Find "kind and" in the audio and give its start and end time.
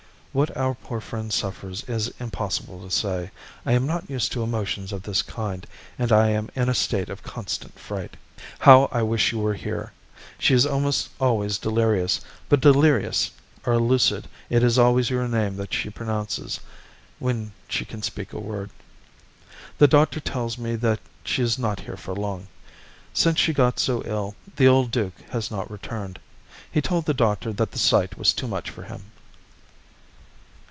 5.21-6.09